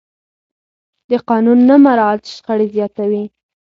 د 1.09 1.11
قانون 1.29 1.59
نه 1.69 1.75
مراعت 1.83 2.21
شخړې 2.33 2.65
زیاتوي 2.75 3.23